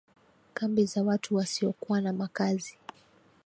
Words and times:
kambi 0.53 0.85
za 0.85 1.03
watu 1.03 1.35
wasiokuwa 1.35 2.01
na 2.01 2.13
makazi 2.13 2.77